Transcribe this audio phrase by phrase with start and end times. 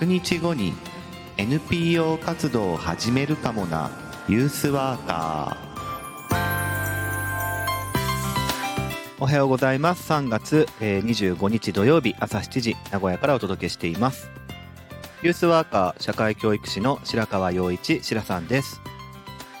[0.00, 0.74] 100日後に
[1.38, 3.90] NPO 活動を始めるかもな。
[4.28, 5.66] ユースワーカー。
[9.18, 10.12] おはようございます。
[10.12, 14.28] 3月25日土曜日朝7時名古屋からお届けしています。
[15.22, 18.82] ユースワーカー社会教育士の白川陽一白さんです。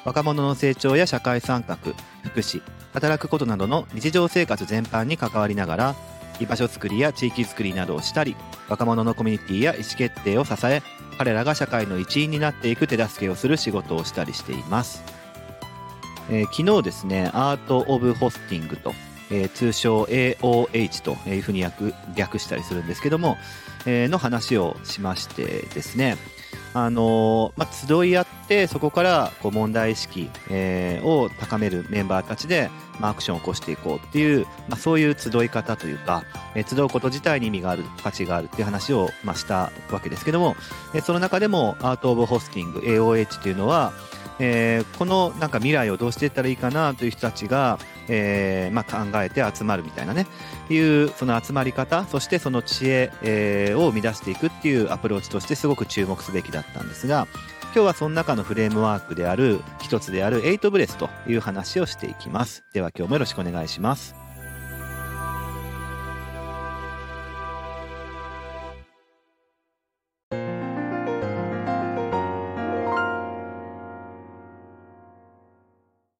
[0.04, 1.78] 若者の成長や社会参画
[2.24, 2.60] 福祉
[2.92, 5.94] 働くことなどの日常生活全般に関わりながら
[6.40, 8.36] 居場所づくりや地域づくりなどをしたり
[8.68, 10.82] 若者のコミュニティや意思決定を支え
[11.18, 15.02] 彼らが社会の一員になっていく手助けをする仕事をしたりしています、
[16.30, 18.92] えー、昨日ですねアート・オブ・ホスティングと、
[19.30, 21.64] えー、通称 AOH というふうに
[22.14, 23.36] 略したりするんですけども、
[23.86, 26.16] えー、の話をしましてですね。
[26.78, 32.68] あのまあ、集い合ってそこからこう問題意識、えー、を高めるメンバーたちで、
[33.00, 40.54] まあ、アクションを起こしていこうっていう、まあ、そういう集い方というか、えー、集うこと自体に意味がある価値があるっていう話を、まあ、したわけですけども、
[40.94, 43.94] えー、その中でもアート・オブ・ホスティング AOH というのは、
[44.38, 47.78] えー、このなんか未来をどうしていったらいいかなという人たちが、
[48.08, 50.26] えーまあ、考えて集まるみたいなね。
[50.68, 57.28] いうその集まり方そしてその知恵、えー、を生み出していくっていうアプローチとしてすごく注目すべきだったんですが
[57.76, 62.64] 今日はその中のフレームワークである一つである8ブレスという話をしていきます。
[62.72, 64.14] では今日もよろしくお願いします。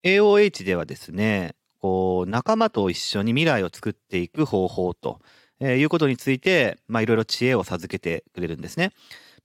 [0.05, 5.20] AOH ではですねこう仲間と一緒に未来を作っていく方法と、
[5.60, 8.92] えー、いうことについて、まあ、いろいろ知恵を授けてくれるんですね。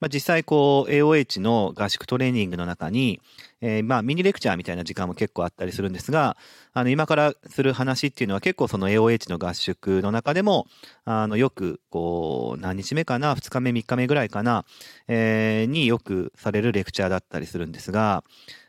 [0.01, 3.21] まあ、実際こう AOH の合宿トレーニングの中に、
[3.61, 6.35] えー、まあミニレクチャーみたいな時間も結構あったりするんですが
[6.73, 10.65] あの今からする話っていうのは結構その AOH の合宿の中でも
[11.05, 14.65] あのよくこう何日目かな2日目3日目ぐらいかな、
[15.07, 18.23] えー、によくされるレクチャーだったりするんですが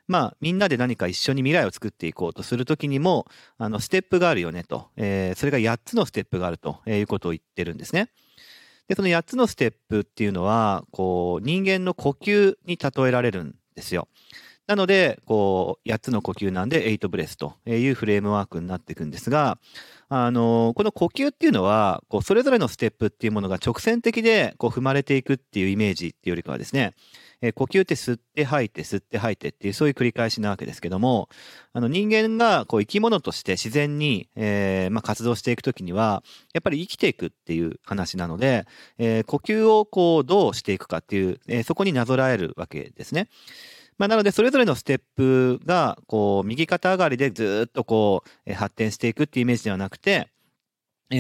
[0.08, 3.26] まあ、みんなで何か一緒に未来を作っていこうとするときにも、
[3.58, 8.10] あの、ステップがあるよねと、えー、それが8つのステップがあるということを言ってるんですね。
[8.88, 14.08] で、その8つのステップっていうのは、こう、人間の呼吸に例えられるんですよ。
[14.66, 19.58] なので、こう、8つの呼吸なんで8ブレスというフレームワークになっていくんですが、
[20.08, 26.94] あの、この呼吸っていうのは、こう、それぞれのステップっていうものが直線的で、こう、踏まれていくっていうイメージっていうよりかはですね、
[27.42, 31.28] え、呼吸って吸って吐いて吸って吐いてっていうそういう繰り返しなわけですけども、
[31.72, 36.22] あの人間がこう生き物として自然に、えー、まあ、活動していくときには、
[36.54, 38.66] やっぱり生きていくっていう話なので、
[38.98, 43.28] えー、呼吸をこうどうしていくかっていう、えそこになぞらえるわけですね。
[43.98, 50.28] まあ、なので、それぞれのステップが、こう、右肩上がりでずっとこう、発展していくっていうイメージではなくて、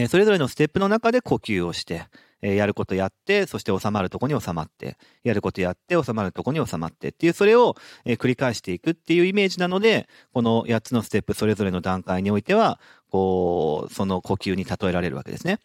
[0.08, 2.06] それぞれのステップの中で呼吸をして、
[2.42, 12.80] えやることやって、そして収まるとこに収まって、やることやって、収まるとこに収まってっていう、それを、え繰り返していくっていうイメージなので、この8つのステップそれぞれの段階においては、
[13.10, 15.60] こう、その呼吸に例えられるわけですね。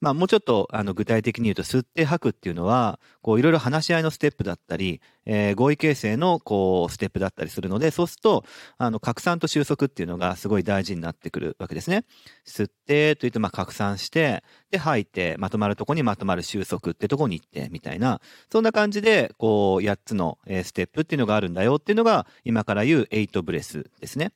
[0.00, 8.44] まあ、もうちょっとあの具体的に言うと吸って吐くっていうのはこういろいろ話し合いのステップだったり、えー、合意形成のこうステップだったりするのでそうすると
[8.78, 12.04] あの拡散と収束っていうのがすごい大事になってくるわけですね。
[12.46, 24.32] 吸ってというとまあ拡散してで吐いてまとまるとこにまとまる収束ってとこに行ってみたいなそんな感じでこう8つのステップっていうのがあるんだよっていうのが今から言う8ブレスですね。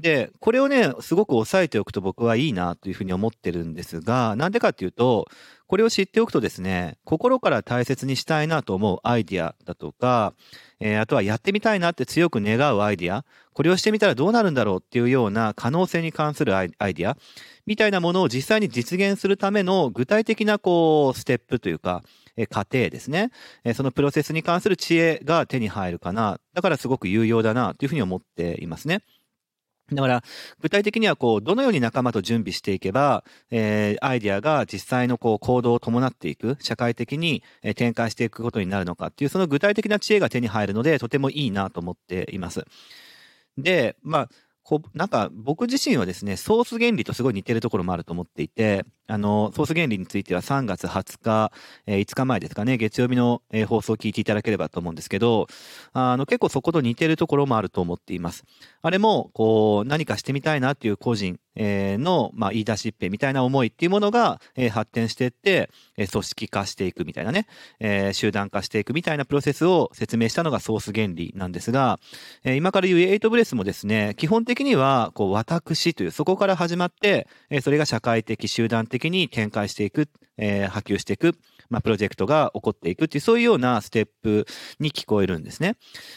[0.00, 5.28] で、これをね、すごく押さえておくと僕はいいなというふうに思ってるんですが、なんでかっていうと、
[5.66, 10.32] これを知っておくとですね、心から大切にしたいなと思うアイディアだとか、
[10.80, 17.16] えー、あとはやってみたいなって強く願うアイディア、これをしてみたらどうなるんだろうっていうような可能性に関するアイディア、
[17.66, 22.02] みたいなものを実際に実現するための具体的なこう、ステップというか、
[22.36, 23.30] え過程ですね、
[23.64, 26.40] えそのプロセスに関する知恵が手に入るかな。
[26.54, 29.02] だからすごく有用だなというふうに思っていますね。
[29.92, 30.24] だから、
[30.60, 37.42] 具体的には、こう、どのように仲間と準備していけば、えー、アイディアが実際のこう、行動を伴っていく、社会的に
[37.76, 42.64] 展開していくことになるのかっていう、その具体的な知恵が手に入るので、とてもいいなと思っています。
[43.58, 44.28] で、まあ、
[44.62, 51.52] こうなんか僕自身はですね、ソース原理とすごい似てるところもあると思っていて、あの、ソース原理については3月20日、
[51.86, 55.48] えー、5日前ですかね、月曜日の、えー、放送を聞いていただければと思うんですけど、
[55.92, 58.44] あの、結構そこと似てるところもあると思っています。
[58.82, 67.46] あれも、こう、何かしてみたいなっていう個人、えー、の、まあ、言い出しっぺみたいな思いっていうものが、えー、発展していって、えー、組織化していくみたいなね、
[67.80, 71.98] えー、集団化していくみたいなプロセスを説明したのがソース原理なんですが、
[72.44, 81.34] えー、今から言うエイトブレスもですね、基本的には、こう、私という、そこから始まって、えー、それが社会的、集団的に展開していく、えー、波及していく、
[81.70, 84.46] まあ、プロジェクトが起こっていくっていう、そういうようなステップ
[84.80, 85.76] に聞こえるんですね。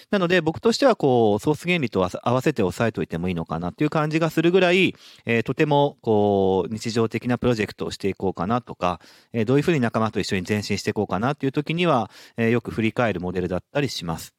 [0.09, 4.95] なので、僕としては、こう、ソース原理と合わせて押さえておいてもいいのかなっていう感じがするぐらい、
[5.25, 8.99] えー、とても、こう、日常的なプロジェクトをしていこうかなとか、
[9.31, 14.33] えー、どういうふうに仲間と一緒に前進していこうかなっていう時には、えー、よく振り返るモデルだったりします。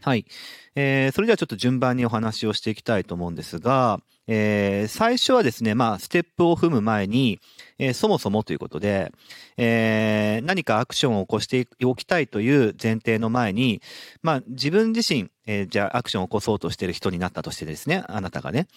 [0.00, 0.24] はい。
[0.76, 7.40] えー、それではちょっと順番にお話をしていきたいと思うんですが、えー、最初はですね、まあ、ステップを踏む前に、
[7.78, 9.10] えー、そもそもということで、
[9.56, 13.82] えー、何かアクションを起こしておきたいという前提の前に、
[14.22, 18.68] まあ、自分自身、えー、じゃあアクションを起こそうとしている人になったとしてですね、あなたがね、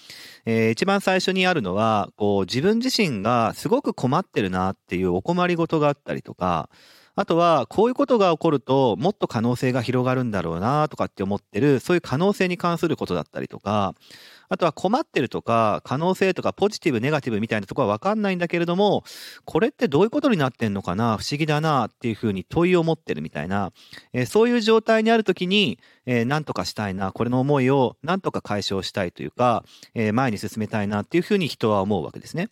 [0.45, 6.69] えー、一番最初にあるのは、こう、自分自身がすごく困ってるなっていうお困りごとがあったりとか、
[7.15, 13.95] あとは、こういうことが起こると、もっと可能性が広がるんだろうなとかって思ってる、そういう可能性に関することだったりとか、
[14.47, 19.03] あとは困ってるとか、可能性とか、ポジティブ、ネガティブみたいなところはわかんないんだけれども、
[19.45, 23.71] これってどういうことになってんのかな不思議だなっていうふうに問いを持ってるみたいな、
[24.11, 29.63] えー、そういう状態にあるときに、えー、何とかしたいな、これの思いを何とか解消したいというか、
[29.93, 32.49] えー、前に進めたいなっていうふうに人は思うわけですね。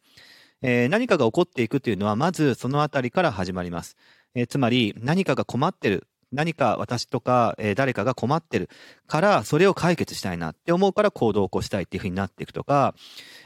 [0.61, 3.97] えー、何かが起こっていくというのは、まずそのあたりから始まります。
[4.35, 6.07] えー、つまり何かが困ってる。
[6.31, 8.69] 何か私とか、えー、誰かが困ってる
[9.07, 12.93] からそれを解決したいなって思うから行動を起こしたいっていうふうになっていくとか、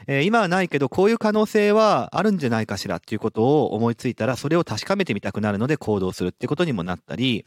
[0.06, 7.46] えー、今はないけどこういう可能性はあるんじゃないかしらっていうことを思いついたらそれを確かめてみたくなるので行動するってことにもなったり、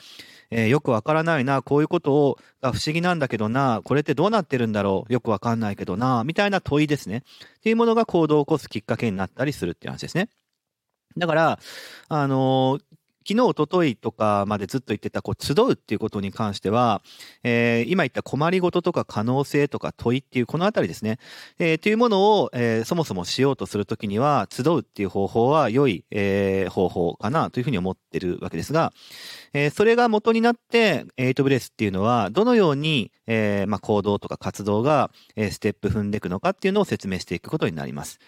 [0.50, 10.30] えー、よくわからないなこういうことをが不思議なんだけどなこれってどうなってるんだろうよくわかんないけどなみたいな問いですねっていうものが行動を起こすきっかけになったりするっていう話ですね。
[11.18, 11.60] だから、
[12.10, 12.82] あのー、
[13.28, 17.02] 昨日、おとといとかまでずっと言ってた、こう、集うっていうことに関しては、
[17.44, 21.20] えー、今言った困りごととか可能性とか問いっていう、このあたりですね。
[21.60, 28.94] えー、というものを、えー、そもそもしようとするときには、集うっていう方法は良い、えー、方法かなというふうに思ってるわけですが、
[29.52, 38.20] えー、それが元になって、エイトブレスっていうのは、どのように、えー、まあ、行動とか活動が、えー、ステップ踏んでいくのかっていうのを説明していくことになります。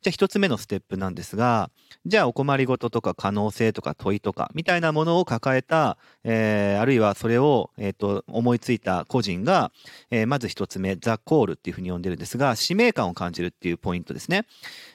[0.00, 1.70] じゃあ一つ目のステップなんですが、
[2.06, 9.72] じゃあお困りごととか可能性とか問いとかみたいなものを抱えた、えー、あるいはそれを、えーと、思いついた個人が、
[10.12, 14.46] えー、まず一つ目、ザ・コールっていうふうに呼んでるんですが、使命感を感じるっていうポイントですね。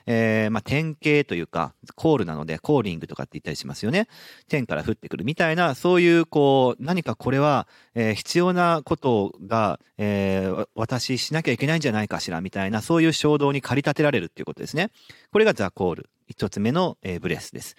[0.06, 4.08] えー、まあ、典型というか、コールなので、コーリングとかって言ったりしますよね。
[4.48, 14.92] 天から降ってくるみたいな、そういう、こう、何かこれは、えー、必要なことが、えー、私しなきゃいけないんじゃないかしら、みたいな、そういう衝動に駆り立てられるっていうことですね。
[15.32, 16.10] これがザ・コール。
[16.28, 17.76] 一つ目の、えー、ブレスです。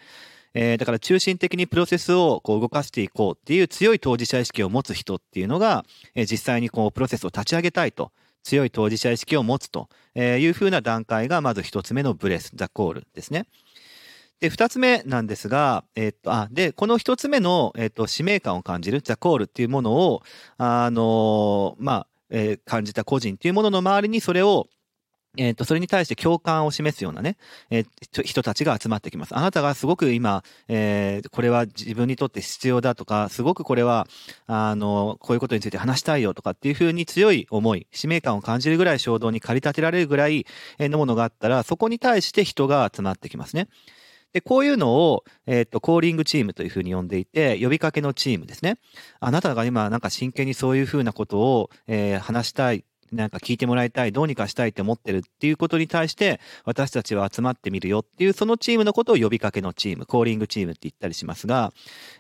[0.53, 5.85] えー、だから中心的にプロセスをこう動かしていこうっていう強い当事者意識を持つ人っていうのが、
[6.15, 8.13] えー、実際にこうプロセスを立ち上げたいと
[8.45, 13.47] 強い当事者意識を持つというふうな段階がまず一つ目のブレス、ザ・コールですね。
[14.41, 20.23] で、二つ目なんですが、えっと、あ、で、この一つ目の、えっと、使命感を感じる、ザ・コールっていうものを、
[20.59, 24.69] あの、まあ、えー、感じた個人っていうものの周りにそれを
[25.37, 27.37] えっ、と、それに対して共感を示すようなね、
[27.71, 29.37] えー、人たちが集まってきます。
[29.37, 34.07] あなたがすごく今、えー、これは自分にとって必要だとか、すごくこれは、
[34.47, 40.47] あの、こういうことについて話したいよとかっていうふうに強い思い、使命感を感じるぐらい衝動に駆り立てられるぐらい
[40.79, 43.69] のものがあったら、そこに対して人が集まってきますね。
[44.35, 48.79] で、こういうのを、えっ、ー、と、コーリングチームというふうに呼んでいて、呼びかけのチームですね。
[49.21, 61.73] あなたが今、なんか真剣にそういうふうなことを、えー、話したいなんか聞いてもらいたい、どうにかしたいって思ってるっていうことに対して、私たちは集まってみるよっていう、そのチームのことを呼びかけのチーム、 calling team って言ったりしますが、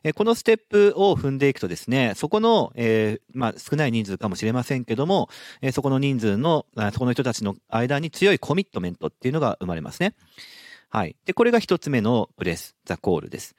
[0.02, 5.28] えこのステップを踏んでいくとですね、そこの、えー、まあ、少ない人数かもしれませんけども、
[5.60, 10.14] えそこの人数の、そこの人たちの間に強いコミットメントっていうのが生まれますね。
[10.90, 11.16] はい。
[11.24, 13.56] で、これが一つ目のブレス、 the call です。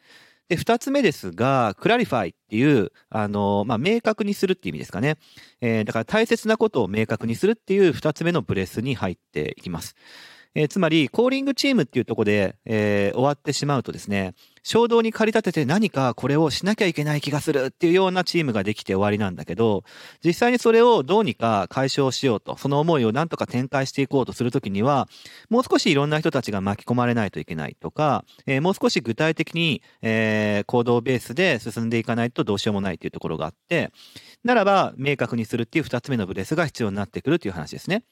[0.48, 5.18] で、二つ目ですが、 clarify っていう、あの、まあ、明確にするっていう意味ですかね。
[5.60, 9.96] えー、だから大切なことを明確にするっていう二つ目のブレスに入っていきます。
[10.56, 14.34] えー、つまり、コーリングチームっていうところで、えー、終わってしまうとですね、
[14.64, 19.84] 衝動に駆り立てて何かこれをしなきゃいけない気がするっていうようなチームができて終わりなんだけど、
[20.24, 25.08] 実際にそれをどうにか解消しようと、その思いを何とか展開していこうとするときには、
[25.50, 33.92] もう少しいろんな人たちが巻き込まれないといけないとか、えー、もう少し具体的に、えー、行動ベースで進んでいかないとどうしようもないというところがあって、
[34.46, 38.04] ならば明確にするっていう二つ目のブレスが必要になってくるという話ですね。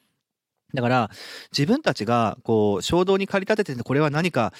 [0.73, 1.11] だから、
[1.51, 4.53] 自分たちが、こう、衝動に駆り立てて、これは何か、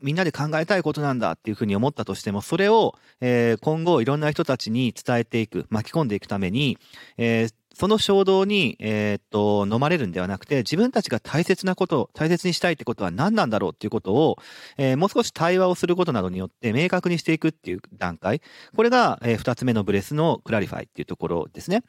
[0.00, 6.78] みんなで考えたいことなんだっていうふうに思ったとしても、それを、えー、今後いろんな人たちに伝えていく、巻き込んでいくために、
[7.18, 14.38] えーその衝動に、えー、っと、飲まれるんではなくて、自分たちが大切なこと、大切にしたいってことは何なんだろうっていうことを、
[14.78, 18.40] えー、もう少し対話をすることなどによって明確にしていくっていう段階。
[18.74, 21.82] これが、えー、二つ目のブレスの clarify っていうところですね。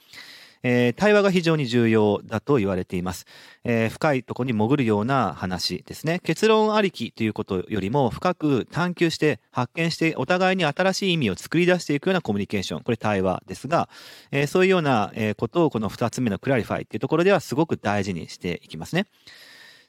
[0.63, 3.25] えー、対話が非常に重要だと言われています。
[3.63, 6.19] えー、深いところに潜るような話ですね。
[6.23, 12.81] 結論ありきということよりも深く探求して発見してお互いに新しい意味を作り出していくようなコミュニケーション。
[12.81, 13.89] これ対話ですが、
[14.31, 19.05] えー、そういうようなことをこの二つ目の clarify っていうところではすごく大事にしていきますね。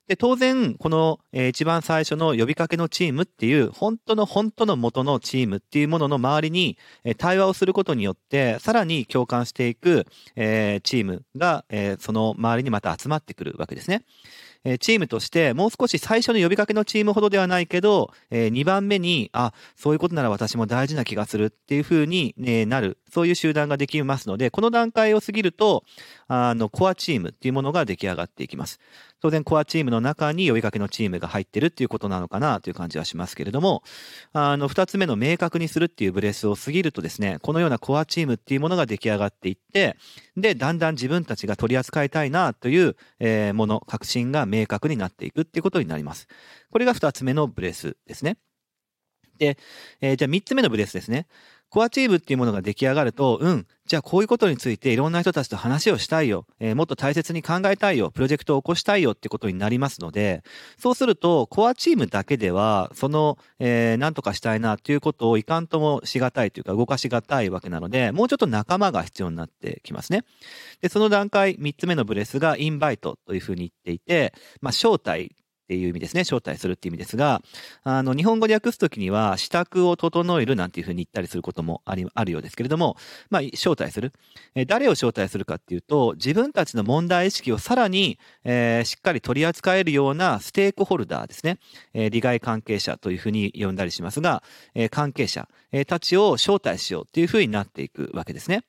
[0.09, 14.03] で、当然、この、え、一番最初の呼びかけのチームっていう、本当の本当の元のチームっていうものの周りに、え、対話をすることによって、さらに共感していく、え、チームが、え、その周りにまた集まってくるわけですね。
[14.65, 25.85] えチームとしてもう少し最初の呼びかけのチームほどではないけど、え2番目に、あ、そういうことなら私も大事な気がするっていうふうに、ね、なる、そういう集団ができますので、この段階を過ぎると、
[26.27, 28.81] あの、コアチームっていうものが出来上がっていきます。
[29.21, 33.83] 当然コアチームの中に呼びかけのチームが入ってるっていうことなのかなという感じはしますけれども、
[34.33, 39.97] あの、二つ目の明確にするっていうブレスを過ぎるとですね、このようなコアチームっていうものが出来上がっていって、
[40.37, 46.27] で、だんだん自分たちが取り扱いたいなという、えー、もの、確信が明確になっていくっていうことになります。
[46.71, 48.39] これが二つ目のブレスですね。
[49.39, 49.57] で、
[50.01, 51.27] えー、じゃあ三つ目のブレスですね。
[51.71, 60.43] コアチームっていうものが出来上がると、うん、じゃあこういうことについていろんな人たちと話をしたいよ、えー、もっと大切に考えたいよ、プロジェクトを起こしたいよってことになりますので、
[60.79, 70.25] そうすると、コアチームだけでは、その、えー、なんとかしたいなっていうことをいかんともしがたいというか動かしがたいわけなので、もうちょっと仲間が必要になってきますね。
[70.81, 75.35] で、その段階、三つ目のブレスがインバイトというふうに言っていて、まあ、招待
[75.69, 76.23] っていう意味ですね。
[76.23, 77.43] 招待するっていう意味ですが、
[77.85, 82.97] あの、日本語で訳すときには、支度を整えるなんていうふうに言ったりすることもあり、あるようですけれども、
[83.29, 84.15] まあ、招待する。
[84.55, 91.59] え誰を招待するかっていうと、自分たちの問題意識をさらに、えー、しっかり取り扱えるようなステークホルダーですね。
[91.93, 94.43] えー、利害関係者というふうに呼んだりしますが、
[94.75, 98.63] えー、関係者、えたちを招待しようっていうふうになっていくわけですね。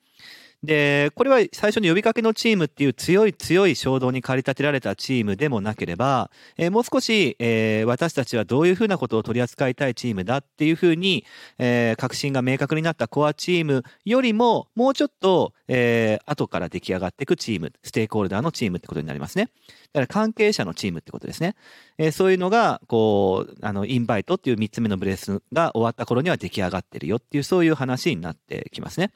[0.61, 11.23] で、これは最初に呼びかけのチームっていう強い強い衝動に駆り立てられたチームでもなければ、えー、もう少し、えー、私たちはどういうふうなことを取り扱いたいチームだっていうふうに、
[11.59, 19.49] えー、確信が明確になったコアチームよりも、もうちょっと、えー、後から出来上がっていくチーム、ステークホルダーのチームってことになりますね。
[19.93, 21.55] だから関係者のチームってことですね。
[21.97, 29.11] え、そういうのが、こう、あの、インバイトっていう3つ目のブレスが終わった頃には出来上がってるよっていう、そういう話になってきますね。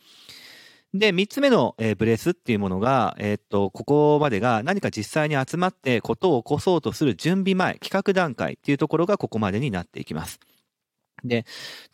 [0.94, 10.40] で、三つ目の、えー、ブレスっていうものが、えー、っと、ここまでが何か実際に集まってことを起こそうとする準備前、企画段階っていうところがここまでになっていきます。
[11.24, 11.46] で、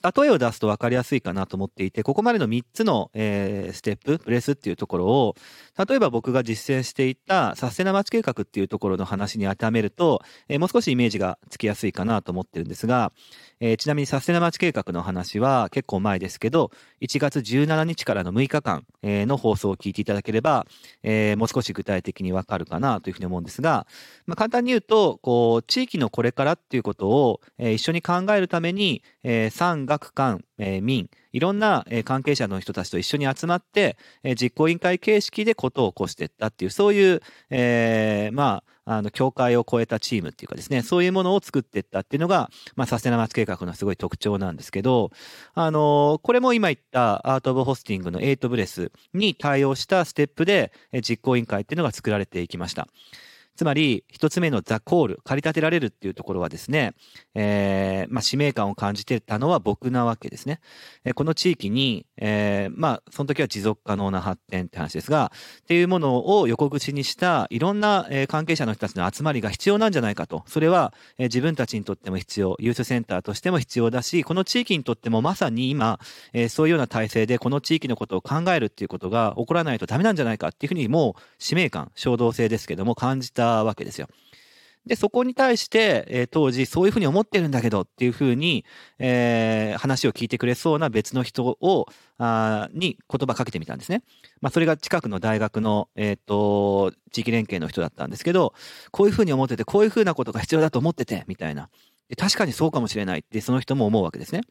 [0.03, 5.35] 例えを出すと分かりやすいかなと思っていて、ここまでの3つの、えー、ステップ、プレスっていうところを、
[5.87, 13.11] 例えば僕が実践していたサステナ町計画っていうところの話に当てはめると、えー、もう少しイメージがつきやすいかなと思ってるんですが、
[13.59, 16.71] えー、ちなみにサステナ町計画の話は結構前ですけど、
[17.01, 20.65] 1月17日からの6日間、え、の放送を聞いていただければ、
[21.03, 23.87] え、もう少し具体的にわかるかなというふうに思うんですが、
[24.25, 45.11] まあ、簡単に言うと、こう、地域のこれからっていうことを、え、一緒に考えるために、えー、産学官、えー、民、いろんな、えー、関係者の人たちと一緒に集まって、えー、実行委員会形式でことを起こしていったっていう、そういう、えー、まあ、あの、境界を超えたチームっていうかですね、そういうものを作っていったっていうのが、まあ、サステナマツ計画のすごい特徴なんですけど、
[45.53, 52.87] あのこれも今言ったアート・オブ・ホスティングの8ブレスに対応したステップで、え実行委員会っていうのが作られていきました。
[53.59, 56.93] つまり、一つ目のザ・コール、駆り立てられるっていうところはですね、
[57.35, 60.61] えー、まあ、使命感を感じてたのは僕なわけですね。
[61.03, 70.45] えー、この地域に、えー、まあ、その時は持続可能な発展って話ですが、っていうものを横口にしたいろんな、えー、関係者の人たちの集まりが必要なんじゃないかと。
[70.47, 75.99] それは、えー、自分たちにとっても必要、ユースセンターとしても必要だし、この地域にとってもまさに今、
[76.31, 84.07] えー、そういうような体制でこの地域のことを考えるっていうことが起こらないとダメなんじゃないかっていうふうにもう使命感、衝動性ですけども感じたわけですよ。
[84.85, 88.65] で、そこに対して、えー、当時そういうふうに思ってるんだけどっていうふうに、
[88.97, 91.85] えー、話を聞いてくれそうな別の人を、
[92.17, 94.03] あに言葉かけてみたんですね。
[94.41, 98.53] まあ、それが近くの大学の、えっ、ー、と、地域連携の人だったんですけど、
[98.91, 101.69] こういうふうに思ってて、こういうふうなことが必要だと思ってて、みたいな。
[102.17, 104.41] 確かにそうかもしれないってその人も思うわけですね。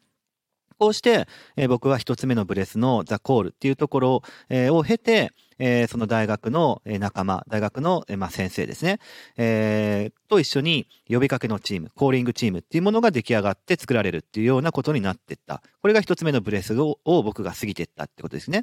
[0.79, 1.27] こうして、
[1.57, 9.01] えー、僕は一つ目のブレスのザ・コールっていうところ、えー、を経て、えー、その大学の仲間、大学の、まあ、先生ですね、
[9.37, 15.63] えー、と一緒に呼びかけのチーム、コーリングチームっていうものが出来上がって作られるっていうようなことになっていった。
[15.81, 18.63] これが一つ目のブレスを僕が過ぎていったってことですね。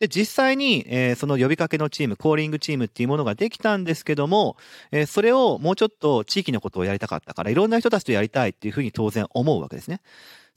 [0.00, 4.56] で、実際に、えー、その呼びかけのチーム、 calling team っていうものができたんですけども、
[4.92, 10.00] えー、それをもうちょっと地域のことをやりたかったから、いろんな人たちとやりたいっていうふうに当然思うわけですね。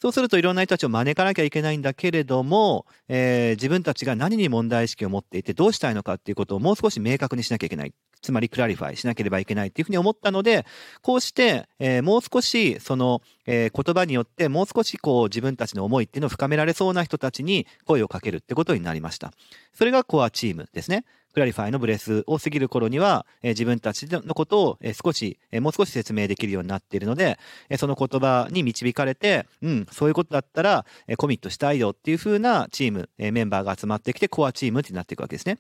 [0.02, 7.94] そうするといろんな人たちを招かなきゃいけないんだけれども、えー、自分たちが何に問題意識を持っていてどうしたいのかっていうことをもう少し明確にしなきゃいけない。
[8.22, 10.66] つまり clarify しなければいけないっていうふうに思ったので、
[11.02, 19.34] こうして、えー、もう少しその、えー、言葉によってもう少しこう自分たちの思いっていうのを深められそうな人たちに声をかけるってことになりました。
[19.74, 21.06] それがコアチームですね。
[21.34, 35.60] clarify のブレスを過ぎる頃には、えー、自分たちのことを、えー、少し、えー、もう少し説明できるようになっているので、えー、その言葉に導かれて、うん、そういうことだったら、えー、コミットしたいよっていう風なチーム、えー、メンバーが集まってきて、コアチームってなっていくわけですね。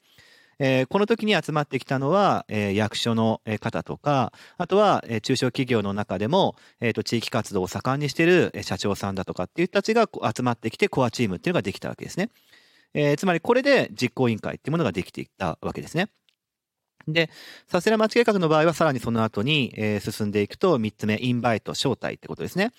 [0.63, 12.30] えー、この時に集まってきたのは、えー、役所の方とか、あとは、えー、中小企業の中でも、えーと、地域活動を盛んにしている社長さんだとかっていう人たちが集まってきてコアチームっていうのができたわけですね。
[12.94, 16.10] え、つまりこれで実行委員会っていうものができていったわけですね。
[17.08, 17.29] で、
[17.67, 22.72] サステナ町計画の場合はさらにその後に、えー、進んでいくと3つ目、インバイト、招待ってことですね。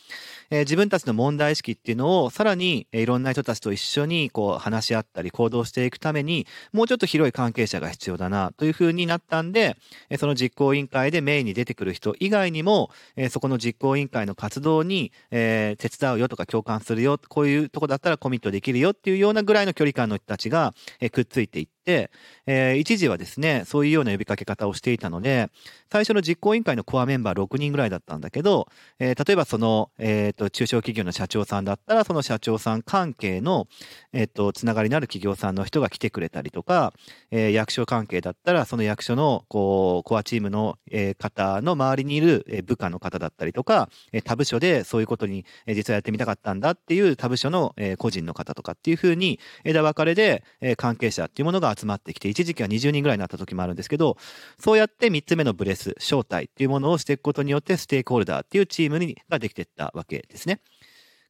[0.51, 9.77] えー、自分たちの問題意識っていうのをさらに、えー、いろんな人たちと一緒にこう話し合ったり行動していくためにもうちょっと広い関係者が必要だなというふうになったんで、
[10.11, 25.51] え、その実行委員会でメインに出てくる人以外にも、え、そこの実行委員会の活動に、え、手伝うよとか共感するよ、こういうとこだったらコミットできるよっていうようなぐらいの距離感の人たちが、え、くっついていって、えー、一時はですね、そういうような呼びかけ方をしていたので、
[25.91, 33.67] 最初の実行委員会のコアメンバー6人ぐらいだったんだけど、えー、例えばその、えっ、ー、と、中小企業の社長さんだったら、その社長さん関係の、
[34.13, 36.95] えっ、と、つながりのある企業さんの人が来てくれたりとか、
[37.31, 54.17] えー、役所関係だったら、その役所の、こう、コアチームの、え、方の周りにいる、部下の方だったりとか、え、他部署でそういうことに、え、実はやってみたかったんだっていう他部署の、え、個人の方とかっていうふうに、枝分かれで、え、関係者っていうものが集まってきて、一時期は20人ぐらいになった時もあるんですけど、
[54.59, 60.61] そうやって3つ目のブレス、招待っていうものをしていくことによって、ステークホルダーっていうチームにができていったわけですね。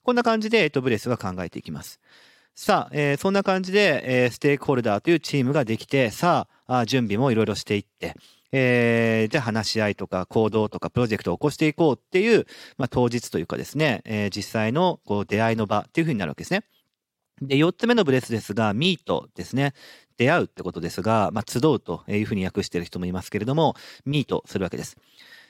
[0.02, 2.00] こんな感じで、えっと、ブレスは考えていきます。
[2.55, 8.14] さあ、えー、そんな感じで、えー、ステークホルダーというチームができて、さあ、あ準備もいろいろしていって、
[8.52, 16.64] えー、じゃあ話し合いとか行動とかプロジェクトを起こしていこうっていう、まあ、当日というかですね、えー、実際のこう出会いの場っていうふうになるわけですね。
[17.40, 19.72] で、4つ目のブレスですが、ミートですね。
[20.22, 24.96] 出会うってことですが、まあ、集うというふうに訳している人もいますけれども、ミートするわけです。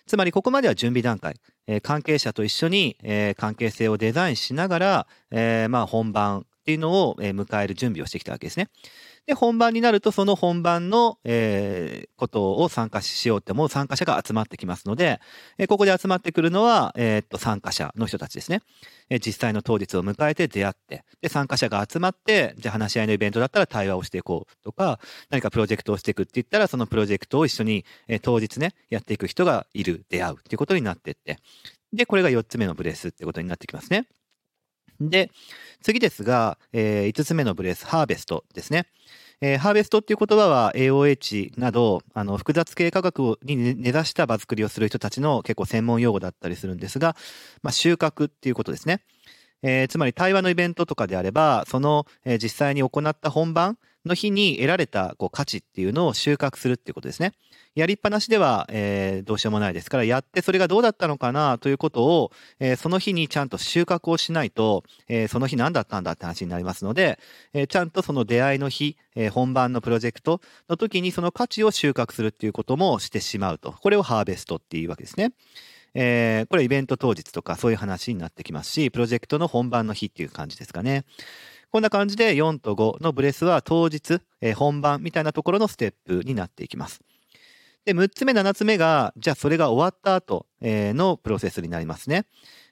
[0.06, 1.36] つまりここまでは準備段階。
[1.68, 8.68] えー、関係者と一緒に、えー、関係性をデザインしながら、えー、まあ本番っていうのを、え迎える準備をしてきたわけですね。
[9.26, 15.20] で、本番になると、その本番の、えー、ことを参加しようって思う参加者が集まってきますので、
[15.58, 18.62] えー、ここで集まってくるのは、えー、っと、参加者の人たちですね。
[19.10, 24.98] え、実際の当日を迎えて出会って、で、参加者が集まって、じゃあ話し合いのイベントだったら対話をしていこうとか、
[25.30, 31.38] 何かプロジェクトをしていくって言ったら、そのプロジェクトを一緒に、え、当日ね、やっていく人がいる、出会うっていうことになってって、
[31.92, 34.06] で、これが4つ目のブレスってことになってきますね。
[35.00, 35.30] で、
[35.82, 38.86] 次ですが、えー、5つ目のブレス、ハーベストですね。
[39.40, 47.16] えー、ハーベストっていう言葉は AOH など、あの、複雑系科学に根ざした場作りをする人たちの結構専門用語だったりするんですが、
[47.62, 49.00] まあ、収穫っていうことですね。
[49.62, 57.32] えー、つまり対話のイベントとかであれば、その、えー、実際に行った本番の日に得られたこう価値っていうのを収穫するっていうことですね。
[57.74, 62.30] やりっぱなしでは、えー、どうしようもないですから、やってそれがどうだったのかなということを、
[62.60, 67.18] えー、その日にちゃんと収穫をしないと、えー、その日何だったんだって話になりますので、
[67.54, 73.72] えー、ちゃんとその出会いの日、えー、本番のプロジェクトの時にその価値を収穫するっていうこともしてしまうと。
[73.72, 75.32] これをハーベストっていうわけですね。
[75.94, 81.04] えー、これイベント当日とかそういう話になってきますし、プロジェクトの本番の日っていう感じですかね。
[81.70, 87.00] こんな感じで4と5のブレスは当日、えー、本番みたいなところのステップになっていきます。
[87.84, 92.26] で、6つ目、7つ目が、じゃあそれが終わった後、のプロセスになりますね。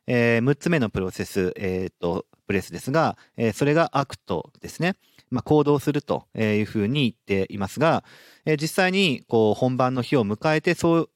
[0.07, 4.97] えー、6つ目のプロセス、えっ、と、ブレスですが、えー、それが act ですね。
[5.31, 8.03] まあ、行動するというふうに言っていますが、
[8.47, 11.11] え実際にこう本番の日を迎えてそう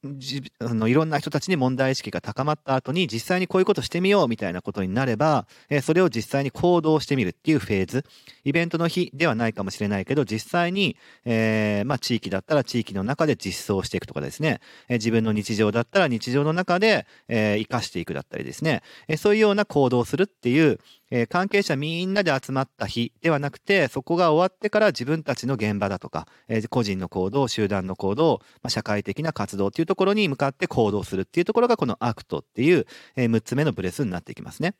[0.59, 8.05] あのいろんな人たちに問題意識が高まった後に実際にこういうことしてみようみたいなことになれば、えそれを実際に行動してみるっていうフェーズ。
[8.43, 20.79] イベントの日ではないかもしれないけど実際に、えー、まあ、地域だったら地域の中で実装していくとかですね、え自分の日常だったら日常の中で、えー、生かしていくだったりですね、えそういうような行動をするっていう
[21.11, 32.85] え関係者みんなで集まった日ではなくて、そこが終わってから自分たちの現場だとか、え個人の行動、行動集団の行動、まあ、社会的な活動っていうところに向かって行動するっていうところがこの act っていう、
[33.15, 34.75] えー、6つ目のブレスになっていきますね。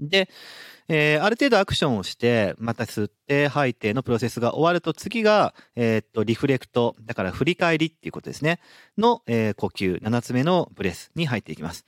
[0.00, 0.28] で、
[0.88, 8.58] えー、ある程度アクションをして、また吸って吐いてのプロセスが終わると次が、えー、っと、リフレクト、だから振り返りっていうことですね、
[8.98, 11.84] の、えー、呼吸、7つ目のブレスに入っていきます。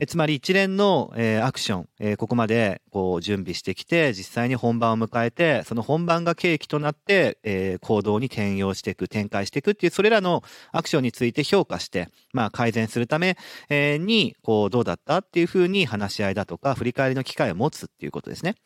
[0.00, 13.36] えつまり一連の、えー、アクション、えー、ここまでこう準備してきて、実際に本番を迎えて、その本番が契機となって、えー、行動に転用していく、展開していくっていう、それらのアクションについて評価して、まあ改善するため、
[13.68, 18.56] え、に、こう、どうだったっていうふうに話し合いだとか、振り返りの機会を持つっていうことですね。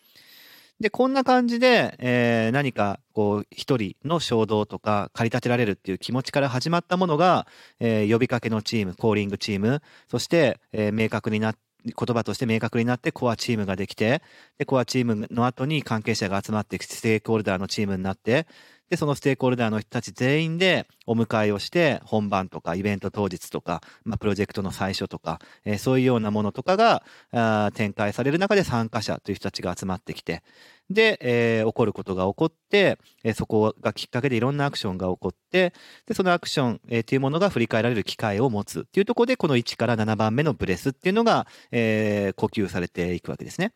[0.81, 7.49] で、こんな感じで、えー、何か、こう、一人の衝動とか、駆り立てられるっていう気持ちから始まったものが、
[7.81, 14.23] えー、呼びかけのチーム、コーリングチーム、そして、えー、明確にな、言葉として明確になってコアチームができて、
[14.57, 18.47] で、コアチームの後に関係者が集まってステークホルダーのチームになって、
[18.91, 30.43] で、そのステークホルダーの人たち全員でお迎えをして、本番とかイベント当日とか、まあ、プロジェクトの最初とか、えー、そういうようなものとかがあ展開される中で参加者という人たちが集まってきて、
[30.91, 35.75] で、えー、起こることが起こって、えー、そこがきっかけでいろんなアクションが起こって、
[36.07, 43.73] で、そのアクション、えー、っていうものが振り返られる機会を持つっていうところで、この1から7番目のブレスっていうのが、えー、呼吸されていくわけですね。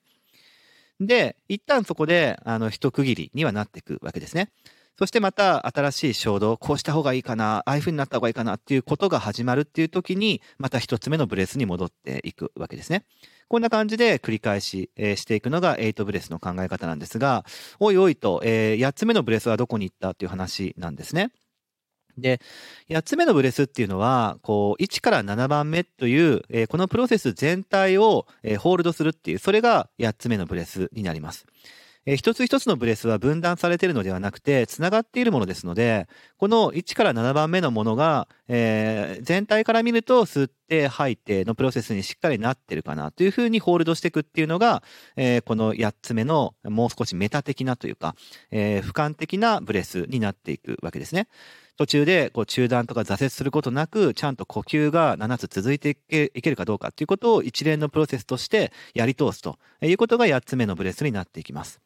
[1.00, 4.50] で、一旦そこで、あの、一区切りにはなっていくわけですね。
[4.98, 13.04] そしてまた新しい衝動、こうした方がいいかな、ああいう風になった方がいいかなっていうことが始まるっていう時に、また一つ目のブレスに戻っていくわけですね。
[13.48, 17.44] こんな感じで繰り返し、えー、していくのが8ブレスの考え方なんですが、
[17.80, 21.32] おいおいと、えー、8つ目のブレスはどこに行ったっていう話なんですね。
[22.18, 22.40] で、
[22.88, 31.46] 8つ目のブレスっていうのは、こう、1から7番目という、えー、このプロセス全体を、えー、ホールドするっていう、それが8つ目のブレスになります。
[32.06, 44.82] えー、一つ一つのブレスは分断されているのではなくて、つながっているものですので、この1から7番目のものが、えー、全体から見ると吸って吐いてのプロセスにしっかりなってるかなというふうにホールドしていくっていうのが、
[45.16, 48.14] えー、この8つ目のもう少しメタ的なというか、
[48.50, 51.28] えー、俯瞰的なブレスになっていくわけですね。
[51.76, 61.81] 途中でこう中断とか挫折することなく、ちゃんと呼吸が7つ続いていけいけるかどうかっていうことを一連のプロセスとしてやり通すということが8つ目のブレスになっていきます。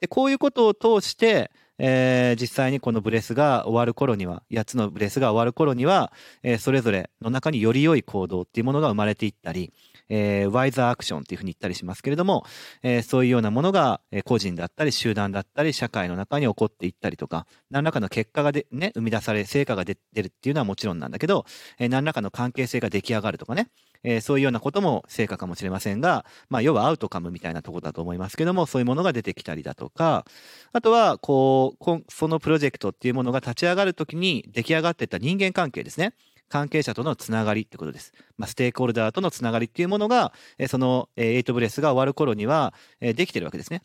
[0.00, 9.72] で、こういうことを通して、えー、実際にこのブレスが終わる頃には、8つのブレスが終わる頃には、えー、それぞれの中により良い行動っていうものが生まれていったり、
[10.08, 12.44] えー、ワイザーアクションっていうふうに言ったりしますけれども、
[12.82, 21.44] えー、そういうようなものが、個人だったり集団だったり社会の中に起こっていったりとか、何らかの結果がで、ね、生み出され、成果が出るっていうのはもちろんなんだけど、
[21.78, 23.68] えー、何らかの関係性が出来上がるとかね、
[24.04, 30.24] えー、そういうようなことも成果かもしれませんが、まあ、要はアウトカムみたいなところだと思いますけども、そういうものが出てきたりだとか、
[30.72, 36.14] あとは、こう、そのプロジェクトっていうものが立ち上がるときに出来上がっていった人間関係ですね。
[36.48, 38.12] 関係者とのつながりってことです。
[38.36, 40.32] まあ、ステークホルダーとのつながりっていうものが、
[40.68, 43.82] その8ブレスが終わる頃にはできてるわけですね。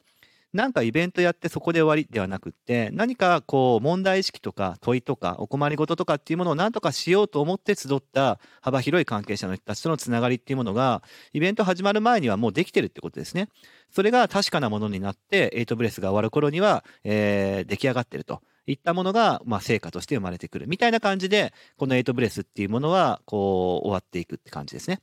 [0.54, 11.02] なんかイベントやってそこで終わりではなくって、何かこう問題意識とか問いとかお困りごととかっていうものを何とかしようと思って集った幅広い関係者の人たちとのつながりっていうものが、
[11.34, 13.50] イベント始まる前にはもうできてるってことですね。
[13.90, 18.42] それが確かなものになって、 eight breath が終わる頃には、えー、出来上がってると。
[18.66, 20.68] いったものが、まあ、成果として生まれてくる。
[20.70, 25.02] みたいな感じで、この eight breath っていうものは、こう、終わっていくって感じですね。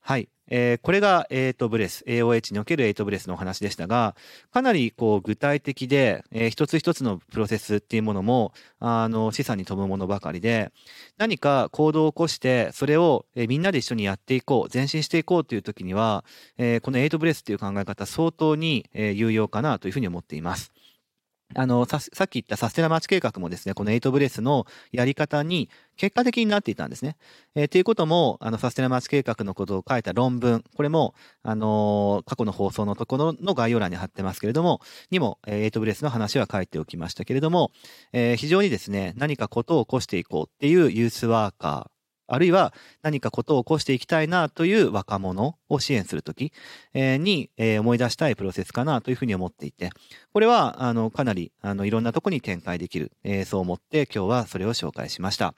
[0.00, 0.28] はい。
[0.50, 4.14] えー、これが8ブレス、AOH における8ブレスのお話でしたが、
[4.52, 10.72] かなりこう具体的で、えー、一つ一つのプロセスっていうものも、あの、示唆に富むものばかりで、
[11.16, 16.24] 何か行動を起こして、それを、えー、みんなで一緒にやっていこう、前進していこうという時には、
[16.58, 20.72] えー、この8ブレスっていう考え方、相当に、えー、有用かなというふうに思っています。
[21.54, 27.16] あのさ、さっき言ったサステナマチ計画もですね、この8ブレスのやり方に結果的になっていたんですね。
[27.54, 37.72] えー、ということも、あの、サステナマチ計画のことを書いた論文、これも、あのー、過去の放送のところの概要欄に貼ってますけれども、にも、えー、8ブレスの話は書いておきましたけれども、
[38.12, 41.99] えー、非常にですね、何かことを起こしていこうっていうユースワーカー、
[42.30, 46.52] あるいは何かことを起こしていきたいなという若者を支援するとき
[46.94, 49.90] に思い出したいプロセスかなというふうに思っていて、
[50.32, 55.54] これはあのかなりあのいろんなとこに展開できる、え、そう思って今日はそれを紹介しました。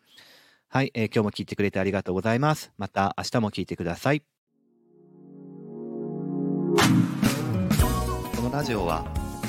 [0.68, 2.72] はい、え、今日も聞いてくれてありがとうございます。
[2.78, 4.22] また明日も聞いてください。
[8.34, 9.06] このラジオは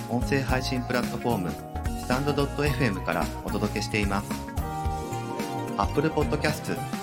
[0.09, 1.51] 音声配信プラットフォーム
[2.01, 4.29] スタンド .fm からお届けしています。
[5.77, 7.02] Apple Podcast